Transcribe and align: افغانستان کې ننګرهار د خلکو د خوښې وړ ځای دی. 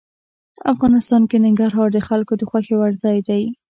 افغانستان 0.73 1.21
کې 1.29 1.37
ننګرهار 1.45 1.89
د 1.93 1.99
خلکو 2.07 2.33
د 2.37 2.41
خوښې 2.49 2.75
وړ 2.77 2.91
ځای 3.03 3.17
دی. 3.27 3.41